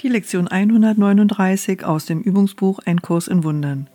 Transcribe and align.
Die 0.00 0.08
Lektion 0.08 0.48
139 0.48 1.84
aus 1.84 2.04
dem 2.04 2.20
Übungsbuch 2.20 2.80
Ein 2.84 3.00
Kurs 3.00 3.28
in 3.28 3.44
Wundern. 3.44 3.88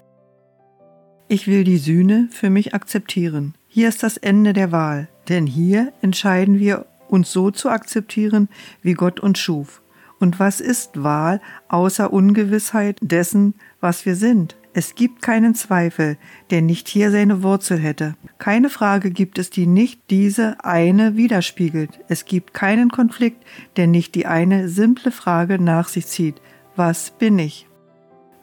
Ich 1.28 1.46
will 1.46 1.64
die 1.64 1.78
Sühne 1.78 2.30
für 2.32 2.50
mich 2.50 2.74
akzeptieren. 2.74 3.54
Hier 3.68 3.90
ist 3.90 4.02
das 4.02 4.18
Ende 4.18 4.54
der 4.54 4.72
Wahl, 4.72 5.10
denn 5.28 5.46
hier 5.46 5.92
entscheiden 6.02 6.58
wir, 6.58 6.86
uns 7.10 7.32
so 7.32 7.52
zu 7.52 7.70
akzeptieren, 7.70 8.50
wie 8.82 8.94
Gott 8.94 9.20
uns 9.20 9.40
schuf. 9.40 9.82
Und 10.20 10.40
was 10.40 10.62
ist 10.62 11.04
Wahl 11.04 11.42
außer 11.68 12.14
Ungewissheit 12.14 12.98
dessen, 13.02 13.56
was 13.80 14.06
wir 14.06 14.16
sind? 14.16 14.56
Es 14.72 14.94
gibt 14.94 15.24
keinen 15.24 15.56
Zweifel, 15.56 16.18
der 16.52 16.62
nicht 16.62 16.88
hier 16.88 17.10
seine 17.10 17.42
Wurzel 17.42 17.80
hätte. 17.80 18.16
Keine 18.38 18.70
Frage 18.70 19.10
gibt 19.10 19.40
es, 19.40 19.50
die 19.50 19.66
nicht 19.66 20.00
diese 20.12 20.64
eine 20.64 21.18
widerspiegelt. 21.18 22.00
Es 22.08 22.26
gibt 22.26 22.54
keinen 22.54 22.90
Konflikt, 22.90 23.44
der 23.78 23.88
nicht 23.88 24.14
die 24.14 24.28
eine 24.28 24.70
simple 24.70 25.12
Frage 25.12 25.60
nach 25.60 25.88
sich 25.88 26.06
zieht. 26.06 26.40
Was 26.76 27.10
bin 27.10 27.40
ich? 27.40 27.68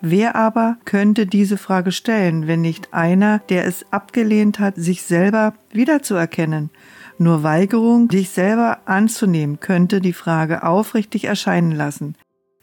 Wer 0.00 0.36
aber 0.36 0.76
könnte 0.84 1.26
diese 1.26 1.56
Frage 1.56 1.90
stellen, 1.92 2.46
wenn 2.46 2.60
nicht 2.60 2.92
einer, 2.92 3.38
der 3.48 3.64
es 3.64 3.86
abgelehnt 3.92 4.58
hat, 4.58 4.76
sich 4.76 5.02
selber 5.02 5.54
wiederzuerkennen? 5.70 6.70
Nur 7.18 7.42
Weigerung, 7.44 8.10
sich 8.10 8.28
selber 8.28 8.80
anzunehmen, 8.84 9.58
könnte 9.60 10.00
die 10.00 10.12
Frage 10.12 10.64
aufrichtig 10.64 11.24
erscheinen 11.24 11.72
lassen. 11.72 12.14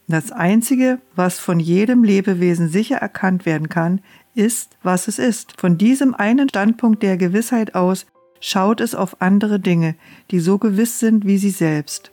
Das 0.07 0.31
Einzige, 0.31 0.99
was 1.15 1.39
von 1.39 1.59
jedem 1.59 2.03
Lebewesen 2.03 2.69
sicher 2.69 2.97
erkannt 2.97 3.45
werden 3.45 3.69
kann, 3.69 4.01
ist, 4.35 4.77
was 4.83 5.07
es 5.07 5.19
ist. 5.19 5.59
Von 5.59 5.77
diesem 5.77 6.13
einen 6.13 6.49
Standpunkt 6.49 7.03
der 7.03 7.17
Gewissheit 7.17 7.75
aus 7.75 8.05
schaut 8.39 8.81
es 8.81 8.95
auf 8.95 9.21
andere 9.21 9.59
Dinge, 9.59 9.95
die 10.31 10.39
so 10.39 10.57
gewiss 10.57 10.99
sind 10.99 11.25
wie 11.25 11.37
sie 11.37 11.51
selbst. 11.51 12.11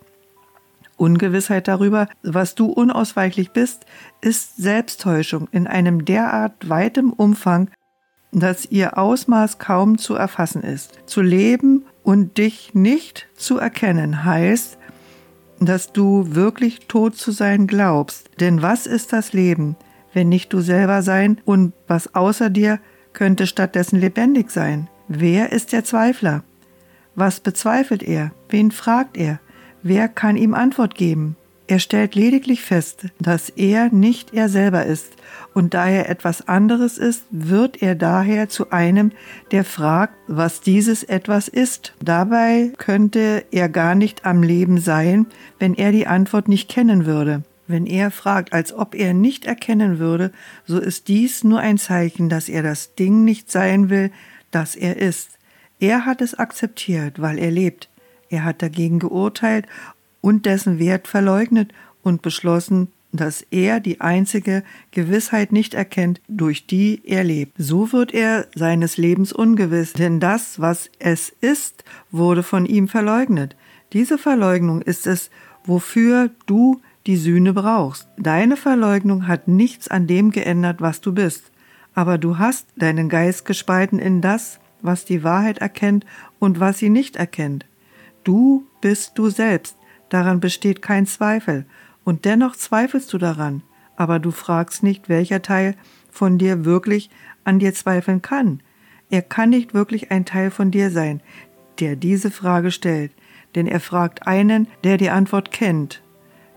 Ungewissheit 0.97 1.67
darüber, 1.67 2.09
was 2.23 2.55
du 2.55 2.67
unausweichlich 2.67 3.50
bist, 3.53 3.87
ist 4.20 4.59
Selbsttäuschung 4.59 5.48
in 5.50 5.67
einem 5.67 6.05
derart 6.05 6.69
weitem 6.69 7.12
Umfang, 7.12 7.70
dass 8.33 8.67
ihr 8.67 8.98
Ausmaß 8.98 9.59
kaum 9.59 9.98
zu 9.98 10.15
erfassen 10.15 10.62
ist. 10.62 11.00
Zu 11.06 11.22
leben 11.22 11.84
und 12.03 12.39
dich 12.39 12.75
nicht 12.75 13.28
zu 13.34 13.59
erkennen 13.59 14.25
heißt, 14.25 14.78
dass 15.61 15.92
du 15.92 16.34
wirklich 16.34 16.80
tot 16.89 17.16
zu 17.16 17.30
sein 17.30 17.66
glaubst. 17.66 18.30
Denn 18.41 18.62
was 18.62 18.86
ist 18.86 19.12
das 19.12 19.33
Leben, 19.33 19.77
wenn 20.12 20.28
nicht 20.28 20.53
du 20.53 20.61
selber 20.61 21.03
sein 21.03 21.41
und 21.44 21.72
was 21.86 22.14
außer 22.14 22.50
dir 22.50 22.80
könnte 23.12 23.47
stattdessen 23.47 24.00
lebendig 24.00 24.50
sein? 24.50 24.88
Wer 25.08 25.53
ist 25.53 25.72
der 25.72 25.84
Zweifler? 25.84 26.44
Was 27.14 27.41
bezweifelt 27.41 28.03
er? 28.03 28.33
Wen 28.48 28.70
fragt 28.70 29.16
er? 29.16 29.41
Wer 29.83 30.08
kann 30.08 30.36
ihm 30.36 30.55
Antwort 30.55 30.94
geben? 30.94 31.36
Er 31.71 31.79
stellt 31.79 32.17
lediglich 32.17 32.63
fest, 32.63 33.05
dass 33.21 33.49
er 33.49 33.91
nicht 33.91 34.35
er 34.35 34.49
selber 34.49 34.87
ist, 34.87 35.13
und 35.55 35.73
da 35.73 35.89
er 35.89 36.09
etwas 36.09 36.49
anderes 36.49 36.99
ist, 36.99 37.23
wird 37.31 37.81
er 37.81 37.95
daher 37.95 38.49
zu 38.49 38.73
einem, 38.73 39.12
der 39.53 39.62
fragt, 39.62 40.15
was 40.27 40.62
dieses 40.62 41.05
etwas 41.05 41.47
ist. 41.47 41.95
Dabei 42.03 42.73
könnte 42.77 43.45
er 43.53 43.69
gar 43.69 43.95
nicht 43.95 44.27
am 44.27 44.43
Leben 44.43 44.79
sein, 44.79 45.27
wenn 45.61 45.75
er 45.75 45.93
die 45.93 46.09
Antwort 46.09 46.49
nicht 46.49 46.69
kennen 46.69 47.07
würde. 47.07 47.45
Wenn 47.69 47.87
er 47.87 48.11
fragt, 48.11 48.53
als 48.53 48.73
ob 48.73 48.97
er 48.97 49.15
nicht 49.15 49.45
erkennen 49.45 50.01
würde, 50.01 50.33
so 50.67 50.81
ist 50.81 51.07
dies 51.07 51.45
nur 51.45 51.61
ein 51.61 51.79
Zeichen, 51.79 52.29
dass 52.29 52.49
er 52.49 52.65
das 52.65 52.97
Ding 52.97 53.23
nicht 53.23 53.49
sein 53.49 53.91
will, 53.91 54.11
das 54.51 54.75
er 54.75 54.97
ist. 54.97 55.39
Er 55.79 56.05
hat 56.05 56.21
es 56.21 56.37
akzeptiert, 56.37 57.23
weil 57.23 57.39
er 57.39 57.53
lebt. 57.53 57.89
Er 58.29 58.45
hat 58.45 58.61
dagegen 58.61 58.99
geurteilt 58.99 59.67
und 60.21 60.47
dessen 60.47 60.79
Wert 60.79 61.09
verleugnet 61.09 61.73
und 62.03 62.23
beschlossen, 62.23 62.89
dass 63.13 63.43
er 63.51 63.81
die 63.81 64.00
einzige 64.00 64.62
Gewissheit 64.93 65.53
nicht 65.53 65.75
erkennt, 65.75 66.21
durch 66.28 66.67
die 66.67 67.03
er 67.05 67.25
lebt. 67.25 67.53
So 67.59 67.93
wird 67.93 68.15
er 68.15 68.47
seines 68.55 68.97
Lebens 68.97 69.33
ungewiss, 69.33 69.93
denn 69.93 70.21
das, 70.21 70.61
was 70.61 70.91
es 70.99 71.31
ist, 71.41 71.84
wurde 72.11 72.43
von 72.43 72.67
ihm 72.67 72.89
verleugnet. 72.89 73.56
Diese 73.93 74.19
Verleugnung 74.19 74.83
ist 74.83 75.06
es, 75.06 75.31
wofür 75.65 76.31
du 76.47 76.81
die 77.06 77.17
Sühne 77.17 77.53
brauchst. 77.53 78.06
Deine 78.17 78.56
Verleugnung 78.56 79.27
hat 79.27 79.49
nichts 79.49 79.89
an 79.89 80.06
dem 80.06 80.31
geändert, 80.31 80.81
was 80.81 81.00
du 81.00 81.12
bist, 81.12 81.50
aber 81.94 82.19
du 82.19 82.39
hast 82.39 82.67
deinen 82.77 83.09
Geist 83.09 83.44
gespalten 83.44 83.99
in 83.99 84.21
das, 84.21 84.61
was 84.83 85.05
die 85.05 85.25
Wahrheit 85.25 85.59
erkennt 85.59 86.06
und 86.39 86.61
was 86.61 86.78
sie 86.78 86.89
nicht 86.91 87.17
erkennt. 87.17 87.67
Du 88.23 88.67
bist 88.81 89.19
du 89.19 89.31
selbst, 89.31 89.77
daran 90.10 90.41
besteht 90.41 90.82
kein 90.82 91.06
Zweifel, 91.06 91.65
und 92.04 92.25
dennoch 92.25 92.56
zweifelst 92.56 93.12
du 93.12 93.19
daran, 93.19 93.62
aber 93.97 94.19
du 94.19 94.31
fragst 94.31 94.82
nicht, 94.82 95.09
welcher 95.09 95.43
Teil 95.43 95.75
von 96.10 96.38
dir 96.38 96.65
wirklich 96.65 97.10
an 97.44 97.59
dir 97.59 97.75
zweifeln 97.75 98.22
kann. 98.22 98.62
Er 99.10 99.22
kann 99.22 99.50
nicht 99.50 99.75
wirklich 99.75 100.10
ein 100.10 100.25
Teil 100.25 100.50
von 100.50 100.70
dir 100.70 100.91
sein, 100.91 101.20
der 101.81 101.97
diese 101.97 102.31
Frage 102.31 102.70
stellt, 102.70 103.12
denn 103.54 103.66
er 103.66 103.81
fragt 103.81 104.26
einen, 104.26 104.69
der 104.84 104.97
die 104.97 105.10
Antwort 105.10 105.50
kennt. 105.50 106.03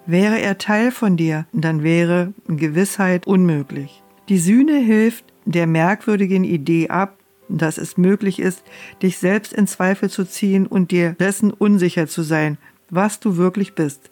Wäre 0.06 0.40
er 0.40 0.58
Teil 0.58 0.92
von 0.92 1.18
dir, 1.18 1.46
dann 1.53 1.81
wäre 1.81 2.34
Gewissheit 2.47 3.25
unmöglich. 3.25 4.03
Die 4.30 4.38
Sühne 4.38 4.78
hilft 4.78 5.25
der 5.46 5.68
merkwürdigen 5.68 6.44
Idee 6.44 6.90
ab, 6.90 7.18
dass 7.50 7.78
es 7.78 7.97
möglich 7.97 8.40
ist, 8.40 8.63
dich 9.02 9.18
selbst 9.18 9.53
in 9.53 9.68
Zweifel 9.68 10.09
zu 10.09 10.25
ziehen 10.25 10.66
und 10.66 10.92
dir 10.92 11.13
dessen 11.13 11.52
unsicher 11.52 12.08
zu 12.08 12.22
sein, 12.22 12.58
was 12.94 13.20
du 13.20 13.38
wirklich 13.38 13.76
bist. 13.76 14.12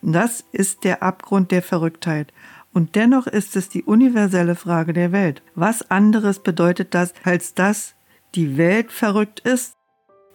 Das 0.00 0.44
ist 0.52 0.84
der 0.84 1.02
Abgrund 1.02 1.50
der 1.50 1.62
Verrücktheit. 1.62 2.32
Und 2.72 2.94
dennoch 2.94 3.26
ist 3.26 3.54
es 3.56 3.68
die 3.68 3.82
universelle 3.82 4.54
Frage 4.54 4.92
der 4.92 5.12
Welt. 5.12 5.42
Was 5.54 5.90
anderes 5.90 6.38
bedeutet 6.38 6.94
das, 6.94 7.12
als 7.24 7.54
dass 7.54 7.94
die 8.34 8.56
Welt 8.56 8.90
verrückt 8.90 9.40
ist? 9.40 9.74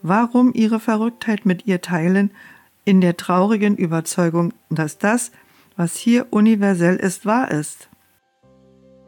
Warum 0.02 0.54
ihre 0.54 0.80
Verrücktheit 0.80 1.46
mit 1.46 1.66
ihr 1.66 1.82
teilen, 1.82 2.32
in 2.86 3.02
der 3.02 3.18
traurigen 3.18 3.76
Überzeugung, 3.76 4.54
dass 4.70 4.98
das, 4.98 5.32
was 5.76 5.96
hier 5.96 6.28
universell 6.30 6.96
ist, 6.96 7.26
wahr 7.26 7.50
ist? 7.52 7.90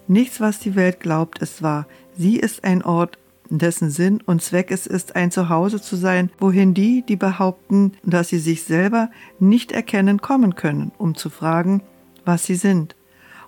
Nichts, 0.07 0.41
was 0.41 0.59
die 0.59 0.75
Welt 0.75 0.99
glaubt, 0.99 1.39
ist 1.39 1.61
wahr. 1.61 1.85
Sie 2.17 2.37
ist 2.37 2.63
ein 2.63 2.83
Ort, 2.83 3.18
dessen 3.57 3.89
Sinn 3.89 4.21
und 4.25 4.41
Zweck 4.41 4.71
es 4.71 4.85
ist, 4.85 5.15
ein 5.15 5.31
Zuhause 5.31 5.81
zu 5.81 5.95
sein, 5.95 6.29
wohin 6.39 6.73
die, 6.73 7.03
die 7.07 7.15
behaupten, 7.15 7.93
dass 8.03 8.29
sie 8.29 8.39
sich 8.39 8.63
selber 8.63 9.09
nicht 9.39 9.71
erkennen, 9.71 10.21
kommen 10.21 10.55
können, 10.55 10.91
um 10.97 11.15
zu 11.15 11.29
fragen, 11.29 11.81
was 12.25 12.45
sie 12.45 12.55
sind. 12.55 12.95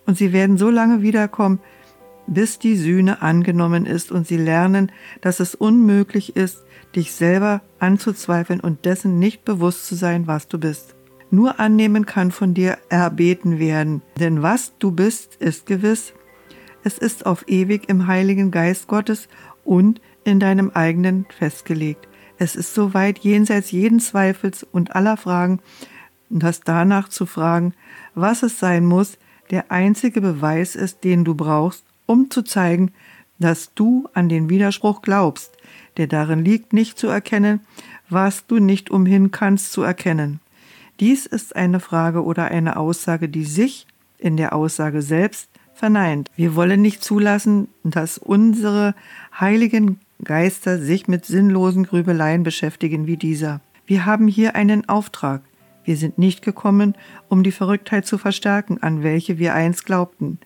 Und 0.06 0.17
sie 0.17 0.34
werden 0.34 0.57
so 0.57 0.69
lange 0.69 1.01
wiederkommen, 1.01 1.59
bis 2.28 2.59
die 2.59 2.75
Sühne 2.75 3.22
angenommen 3.22 3.85
ist 3.85 4.12
und 4.12 4.28
sie 4.28 4.38
lernen, 4.38 4.91
dass 5.22 5.39
es 5.39 5.53
unmöglich 5.53 6.35
ist, 6.35 6.63
dich 6.95 7.13
selber 7.13 7.62
anzuzweifeln 7.79 8.59
und 8.59 8.85
dessen 8.85 9.19
nicht 9.19 9.45
bewusst 9.45 9.85
zu 9.88 9.95
sein, 9.95 10.28
was 10.28 10.47
du 10.47 10.57
bist. 10.57 10.95
Nur 11.29 11.59
annehmen 11.59 12.06
kann 12.06 12.31
von 12.31 12.53
dir 12.53 12.78
erbeten 12.89 13.59
werden, 13.59 14.01
denn 14.19 14.41
was 14.41 14.73
du 14.79 14.91
bist, 14.91 15.35
ist 15.35 15.66
gewiss. 15.66 16.13
Es 16.83 16.97
ist 16.97 17.25
auf 17.25 17.47
ewig 17.47 17.88
im 17.89 18.07
Heiligen 18.07 18.51
Geist 18.51 18.88
Gottes 18.88 19.29
und 19.64 20.02
in 20.24 20.40
deinem 20.40 20.72
eigenen 20.72 21.26
festgelegt. 21.38 22.08
Es 22.38 22.56
ist 22.56 22.74
so 22.74 22.94
weit 22.94 23.20
jenseits 23.20 23.72
jeden 23.72 24.00
Zweifels 24.00 24.64
und 24.64 24.96
aller 24.96 25.18
Fragen, 25.18 25.60
dass 26.30 26.62
danach 26.62 27.10
zu 27.10 27.26
fragen, 27.26 27.74
was 28.16 28.44
es 28.44 28.60
sein 28.60 28.86
muss, 28.86 29.18
der 29.52 29.72
einzige 29.72 30.22
Beweis 30.22 30.76
ist, 30.76 31.04
den 31.04 31.26
du 31.26 31.36
brauchst, 31.36 31.84
um 32.06 32.30
zu 32.32 32.42
zeigen, 32.42 32.92
dass 33.38 33.74
du 33.74 34.08
an 34.14 34.30
den 34.30 34.50
Widerspruch 34.50 35.02
glaubst, 35.02 35.58
der 35.98 36.08
darin 36.08 36.44
liegt, 36.44 36.74
nicht 36.74 36.98
zu 36.98 37.08
erkennen, 37.08 37.62
was 38.10 38.46
du 38.48 38.60
nicht 38.60 38.90
umhin 38.90 39.31
kannst 39.31 39.72
zu 39.72 39.81
erkennen. 39.81 40.40
Dies 41.00 41.25
ist 41.25 41.56
eine 41.56 41.80
Frage 41.80 42.24
oder 42.24 42.46
eine 42.46 42.78
Aussage, 42.78 43.28
die 43.30 43.44
sich 43.44 43.88
in 44.18 44.38
der 44.38 44.54
Aussage 44.54 45.02
selbst 45.02 45.50
verneint. 45.73 46.29
Wir 46.35 46.56
wollen 46.56 46.81
nicht 46.81 47.03
zulassen, 47.03 47.68
dass 47.83 48.18
unsere 48.18 48.95
heiligen 49.39 50.00
Geister 50.23 50.79
sich 50.79 51.07
mit 51.07 51.25
sinnlosen 51.25 51.83
Grübeleien 51.83 52.44
beschäftigen 52.44 53.07
wie 53.07 53.18
dieser. 53.18 53.62
Wir 53.85 54.06
haben 54.06 54.27
hier 54.27 54.56
einen 54.56 54.88
Auftrag. 54.88 55.41
Wir 55.83 55.97
sind 55.97 56.18
nicht 56.18 56.44
gekommen, 56.44 56.95
um 57.27 57.44
die 57.44 57.51
Verrücktheit 57.51 58.06
zu 58.06 58.18
verstärken, 58.18 58.77
an 58.81 59.03
welche 59.03 59.39
wir 59.39 59.56
einst 59.56 59.85
glaubten. 59.85 60.39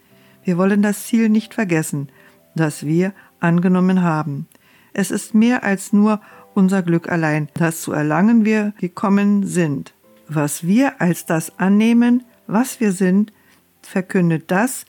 Wir 0.43 0.57
wollen 0.57 0.81
das 0.81 1.05
Ziel 1.05 1.29
nicht 1.29 1.53
vergessen, 1.53 2.09
das 2.55 2.85
wir 2.85 3.13
angenommen 3.39 4.01
haben. 4.01 4.47
Es 4.93 5.11
ist 5.11 5.35
mehr 5.35 5.63
als 5.63 5.91
nur 5.91 6.21
unser 6.53 6.81
Glück 6.81 7.11
allein, 7.11 7.49
das 7.53 7.81
zu 7.81 7.91
erlangen 7.91 8.45
wir 8.45 8.73
gekommen 8.79 9.45
sind. 9.45 9.93
Was 10.27 10.65
wir 10.65 11.01
als 11.01 11.25
das 11.25 11.59
annehmen, 11.59 12.23
was 12.47 12.79
wir 12.79 12.93
sind, 12.93 13.33
verkündet 13.81 14.45
das, 14.47 14.85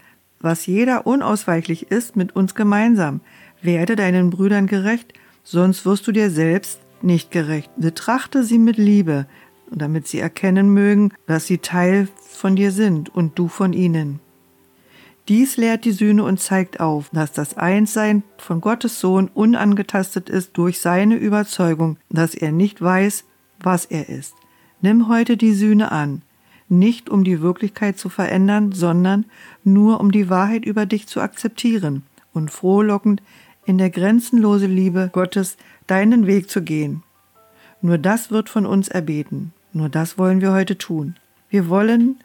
was 0.46 0.66
jeder 0.66 1.08
unausweichlich 1.08 1.90
ist, 1.90 2.14
mit 2.14 2.36
uns 2.36 2.54
gemeinsam. 2.54 3.20
Werde 3.62 3.96
deinen 3.96 4.30
Brüdern 4.30 4.68
gerecht, 4.68 5.12
sonst 5.42 5.84
wirst 5.84 6.06
du 6.06 6.12
dir 6.12 6.30
selbst 6.30 6.78
nicht 7.02 7.32
gerecht. 7.32 7.68
Betrachte 7.76 8.44
sie 8.44 8.60
mit 8.60 8.76
Liebe, 8.76 9.26
damit 9.72 10.06
sie 10.06 10.20
erkennen 10.20 10.68
mögen, 10.72 11.12
dass 11.26 11.46
sie 11.46 11.58
Teil 11.58 12.06
von 12.28 12.54
dir 12.54 12.70
sind 12.70 13.12
und 13.12 13.36
du 13.36 13.48
von 13.48 13.72
ihnen. 13.72 14.20
Dies 15.26 15.56
lehrt 15.56 15.84
die 15.84 15.90
Sühne 15.90 16.22
und 16.22 16.38
zeigt 16.38 16.78
auf, 16.78 17.10
dass 17.12 17.32
das 17.32 17.56
Einssein 17.56 18.22
von 18.38 18.60
Gottes 18.60 19.00
Sohn 19.00 19.28
unangetastet 19.34 20.30
ist 20.30 20.56
durch 20.56 20.78
seine 20.78 21.16
Überzeugung, 21.16 21.96
dass 22.08 22.36
er 22.36 22.52
nicht 22.52 22.80
weiß, 22.80 23.24
was 23.58 23.84
er 23.84 24.08
ist. 24.08 24.34
Nimm 24.80 25.08
heute 25.08 25.36
die 25.36 25.54
Sühne 25.54 25.90
an, 25.90 26.22
nicht 26.68 27.08
um 27.08 27.24
die 27.24 27.40
Wirklichkeit 27.40 27.98
zu 27.98 28.08
verändern, 28.08 28.72
sondern 28.72 29.26
nur 29.64 30.00
um 30.00 30.10
die 30.10 30.28
Wahrheit 30.28 30.64
über 30.64 30.86
dich 30.86 31.06
zu 31.06 31.20
akzeptieren 31.20 32.02
und 32.32 32.50
frohlockend 32.50 33.22
in 33.64 33.78
der 33.78 33.90
grenzenlose 33.90 34.66
Liebe 34.66 35.10
Gottes 35.12 35.56
deinen 35.86 36.26
Weg 36.26 36.50
zu 36.50 36.62
gehen. 36.62 37.02
Nur 37.82 37.98
das 37.98 38.30
wird 38.30 38.48
von 38.48 38.66
uns 38.66 38.88
erbeten. 38.88 39.52
Nur 39.72 39.88
das 39.88 40.18
wollen 40.18 40.40
wir 40.40 40.52
heute 40.52 40.78
tun. 40.78 41.16
Wir 41.50 41.68
wollen 41.68 42.16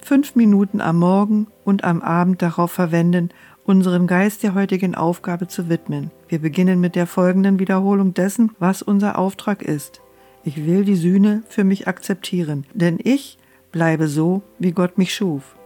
fünf 0.00 0.34
Minuten 0.36 0.80
am 0.80 0.98
Morgen 0.98 1.46
und 1.64 1.84
am 1.84 2.00
Abend 2.00 2.40
darauf 2.42 2.72
verwenden, 2.72 3.30
unserem 3.64 4.06
Geist 4.06 4.42
der 4.42 4.54
heutigen 4.54 4.94
Aufgabe 4.94 5.46
zu 5.46 5.68
widmen. 5.68 6.10
Wir 6.28 6.38
beginnen 6.38 6.80
mit 6.80 6.94
der 6.94 7.06
folgenden 7.06 7.58
Wiederholung 7.58 8.14
dessen, 8.14 8.52
was 8.58 8.80
unser 8.80 9.18
Auftrag 9.18 9.62
ist. 9.62 10.00
Ich 10.44 10.64
will 10.64 10.84
die 10.84 10.96
Sühne 10.96 11.42
für 11.48 11.64
mich 11.64 11.86
akzeptieren, 11.86 12.64
denn 12.72 12.98
ich 13.02 13.38
bleibe 13.72 14.08
so, 14.08 14.42
wie 14.58 14.72
Gott 14.72 14.98
mich 14.98 15.14
schuf. 15.14 15.56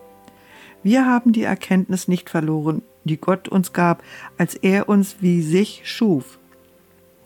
Wir 0.83 1.07
haben 1.07 1.33
die 1.33 1.45
Erkenntnis 1.45 2.09
nicht 2.09 2.29
verloren, 2.29 2.83
die 3.05 3.17
Gott 3.17 3.49
uns 3.49 3.73
gab, 3.73 4.03
als 4.37 4.55
er 4.55 4.89
uns 4.89 5.17
wie 5.21 5.43
sich 5.43 5.83
schuf. 5.85 6.39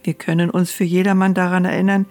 Wir 0.02 0.14
können 0.14 0.50
uns 0.50 0.70
für 0.70 0.84
jedermann 0.84 1.34
daran 1.34 1.64
erinnern, 1.64 2.06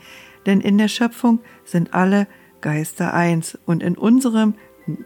denn 0.45 0.59
in 0.61 0.77
der 0.77 0.87
Schöpfung 0.87 1.39
sind 1.63 1.93
alle 1.93 2.27
Geister 2.61 3.13
eins 3.13 3.57
und 3.65 3.83
in 3.83 3.97
unserem 3.97 4.55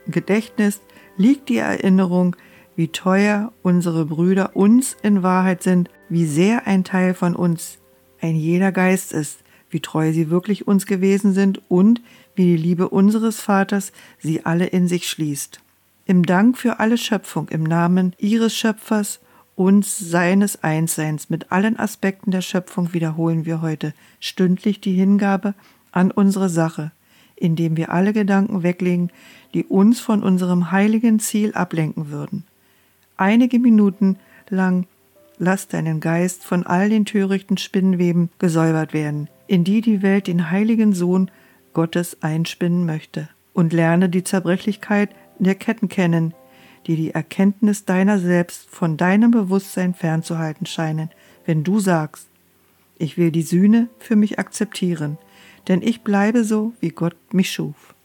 Gedächtnis 0.08 0.82
liegt 1.18 1.50
die 1.50 1.58
Erinnerung, 1.58 2.36
wie 2.76 2.88
teuer 2.88 3.52
unsere 3.62 4.06
Brüder 4.06 4.56
uns 4.56 4.96
in 5.02 5.22
Wahrheit 5.24 5.64
sind, 5.64 5.90
wie 6.08 6.26
sehr 6.26 6.66
ein 6.68 6.84
Teil 6.84 7.14
von 7.14 7.36
uns 7.36 7.78
ein 8.22 8.36
jeder 8.36 8.72
Geist 8.72 9.12
ist, 9.12 9.44
wie 9.69 9.80
treu 9.80 10.12
sie 10.13 10.30
wirklich 10.30 10.68
uns 10.68 10.86
gewesen 10.86 11.33
sind 11.33 11.62
und 11.69 12.01
wie 12.36 12.45
die 12.45 12.57
Liebe 12.57 12.89
unseres 12.89 13.39
Vaters 13.39 13.92
sie 14.19 14.45
alle 14.45 14.68
in 14.68 14.88
sich 14.88 15.07
schließt. 15.07 15.62
Im 16.06 16.25
Dank 16.25 16.57
für 16.57 16.80
alle 16.80 16.98
Schöpfung 16.98 17.50
im 17.50 17.63
Namen 17.63 18.13
ihres 18.18 18.56
Schöpfers 18.56 19.19
und 19.56 19.86
seines 19.86 20.63
Einsseins 20.63 21.30
mit 21.30 21.51
allen 21.51 21.77
Aspekten 21.77 22.31
der 22.31 22.42
Schöpfung 22.42 22.94
wiederholen 22.94 23.45
wir 23.45 23.62
heute 23.62 23.94
stündlich 24.19 24.80
die 24.80 24.94
Hingabe 24.94 25.54
an 25.92 26.12
unsere 26.12 26.50
Sache, 26.50 26.92
indem 27.36 27.77
wir 27.77 27.92
alle 27.92 28.13
Gedanken 28.13 28.63
weglegen, 28.63 29.12
die 29.54 29.65
uns 29.65 30.00
von 30.00 30.24
unserem 30.24 30.72
heiligen 30.72 31.19
Ziel 31.19 31.54
ablenken 31.54 32.10
würden. 32.10 32.45
Einige 33.18 33.60
Minuten 33.60 34.18
lang 34.50 34.88
lass 35.39 35.68
deinen 35.68 36.00
Geist 36.00 36.44
von 36.44 36.65
all 36.65 36.89
den 36.89 37.06
törichten 37.06 37.57
Spinnenweben 37.57 38.30
gesäubert 38.39 38.94
werden, 38.94 39.27
in 39.50 39.63
die 39.63 39.81
die 39.81 40.04
Welt 40.04 40.28
den 40.28 40.51
heiligen 40.51 40.94
Sohn 40.94 41.31
Gottes 41.74 42.22
einspinnen 42.22 42.86
möchte, 42.86 43.30
und 43.51 43.74
lerne 43.74 44.07
die 44.07 44.24
Zerbrechlichkeit 44.24 45.10
der 45.40 45.56
Ketten 45.56 45.90
kennen, 45.90 46.36
die 46.86 46.96
die 46.96 47.12
Erkenntnis 47.12 47.84
deiner 47.84 48.19
selbst 48.19 48.69
von 48.69 48.96
deinem 48.96 49.31
Bewusstsein 49.31 49.96
fernzuhalten 49.96 50.68
scheinen, 50.68 51.10
wenn 51.46 51.63
du 51.63 51.80
sagst, 51.80 52.28
ich 53.00 53.18
will 53.18 53.31
die 53.31 53.42
Sühne 53.42 53.90
für 53.98 54.16
mich 54.16 54.38
akzeptieren, 54.38 55.18
denn 55.68 55.81
ich 55.81 56.01
bleibe 56.01 56.44
so, 56.44 56.74
wie 56.80 56.90
Gott 56.90 57.16
mich 57.34 57.51
schuf. 57.51 57.96